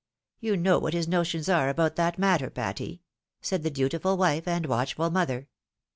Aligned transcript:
You 0.39 0.57
know 0.57 0.79
what 0.79 0.95
his 0.95 1.07
notions 1.07 1.47
are 1.47 1.69
about 1.69 1.95
that 1.97 2.17
matter, 2.17 2.49
Patty," 2.49 3.03
said 3.39 3.61
the 3.61 3.69
dutiful 3.69 4.17
wife 4.17 4.47
and 4.47 4.65
watchful 4.65 5.11
mother. 5.11 5.47